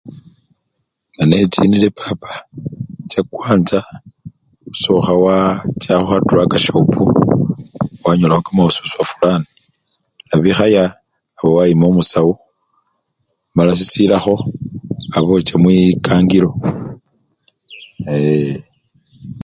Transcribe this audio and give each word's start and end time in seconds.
Nganechinile 1.13 1.87
papa 2.01 2.31
esokha 3.13 5.13
wacha 5.25 5.93
khukha 5.97 6.17
draka 6.29 6.57
syopu 6.65 7.01
wanyolakho 8.03 8.43
kamasuswa 8.45 9.01
fulani 9.11 9.47
nebikhaya 10.27 10.83
ewe 11.39 11.49
wayima 11.57 11.85
omusawo 11.87 12.33
mala 13.55 13.71
sisilakho 13.79 14.33
aba 15.15 15.29
ocha 15.35 15.55
mwikangilo 15.63 16.49
ee! 18.17 18.57